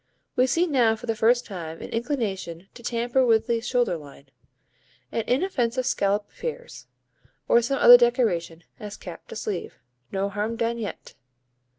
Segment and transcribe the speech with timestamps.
[0.35, 4.29] We see now for the first time an inclination to tamper with the shoulder line.
[5.11, 6.87] An inoffensive scallop appears,
[7.47, 9.75] or some other decoration, as cap to sleeve.
[10.11, 11.13] No harm done yet!